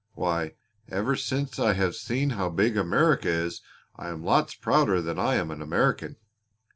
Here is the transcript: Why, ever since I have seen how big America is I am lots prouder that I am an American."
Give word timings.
Why, 0.15 0.53
ever 0.89 1.15
since 1.15 1.59
I 1.59 1.73
have 1.73 1.93
seen 1.95 2.31
how 2.31 2.49
big 2.49 2.75
America 2.75 3.29
is 3.29 3.61
I 3.95 4.07
am 4.09 4.23
lots 4.23 4.55
prouder 4.55 4.99
that 4.99 5.19
I 5.19 5.35
am 5.35 5.51
an 5.51 5.61
American." 5.61 6.15